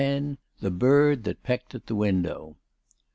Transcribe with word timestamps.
THE 0.61 0.71
BIRD 0.71 1.25
THAT 1.25 1.43
PECKED 1.43 1.75
AT 1.75 1.85
THE 1.85 1.93
WINDOW. 1.93 2.55